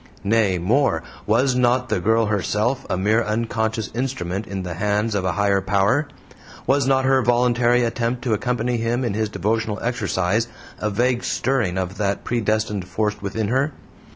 [0.23, 5.25] Nay, more, was not the girl herself a mere unconscious instrument in the hands of
[5.25, 6.07] a higher power;
[6.65, 10.47] was not her voluntary attempt to accompany him in his devotional exercise
[10.79, 13.73] a vague stirring of that predestined force within her?